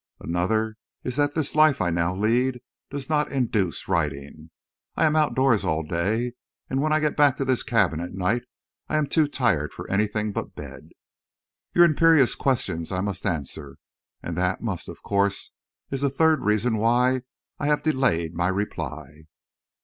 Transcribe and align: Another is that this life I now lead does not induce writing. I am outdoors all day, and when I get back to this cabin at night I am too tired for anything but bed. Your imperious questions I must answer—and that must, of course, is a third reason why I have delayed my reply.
Another 0.19 0.77
is 1.03 1.15
that 1.17 1.35
this 1.35 1.53
life 1.55 1.79
I 1.79 1.91
now 1.91 2.15
lead 2.15 2.59
does 2.89 3.07
not 3.07 3.31
induce 3.31 3.87
writing. 3.87 4.49
I 4.95 5.05
am 5.05 5.15
outdoors 5.15 5.63
all 5.63 5.83
day, 5.83 6.33
and 6.71 6.81
when 6.81 6.91
I 6.91 6.99
get 6.99 7.15
back 7.15 7.37
to 7.37 7.45
this 7.45 7.61
cabin 7.61 7.99
at 7.99 8.11
night 8.15 8.41
I 8.89 8.97
am 8.97 9.05
too 9.05 9.27
tired 9.27 9.71
for 9.73 9.87
anything 9.91 10.31
but 10.31 10.55
bed. 10.55 10.89
Your 11.75 11.85
imperious 11.85 12.33
questions 12.33 12.91
I 12.91 13.01
must 13.01 13.27
answer—and 13.27 14.35
that 14.35 14.59
must, 14.63 14.89
of 14.89 15.03
course, 15.03 15.51
is 15.91 16.01
a 16.01 16.09
third 16.09 16.41
reason 16.45 16.77
why 16.77 17.21
I 17.59 17.67
have 17.67 17.83
delayed 17.83 18.33
my 18.33 18.47
reply. 18.47 19.27